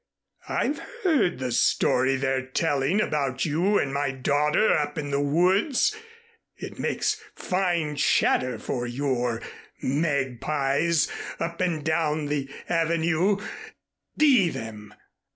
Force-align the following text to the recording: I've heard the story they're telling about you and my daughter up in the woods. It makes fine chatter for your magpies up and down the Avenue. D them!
I've 0.49 0.79
heard 1.03 1.37
the 1.37 1.51
story 1.51 2.15
they're 2.15 2.47
telling 2.47 2.99
about 2.99 3.45
you 3.45 3.77
and 3.77 3.93
my 3.93 4.09
daughter 4.09 4.75
up 4.75 4.97
in 4.97 5.11
the 5.11 5.21
woods. 5.21 5.95
It 6.57 6.79
makes 6.79 7.21
fine 7.35 7.97
chatter 7.97 8.57
for 8.57 8.87
your 8.87 9.43
magpies 9.83 11.07
up 11.39 11.61
and 11.61 11.83
down 11.85 12.25
the 12.25 12.49
Avenue. 12.67 13.37
D 14.17 14.49
them! 14.49 14.95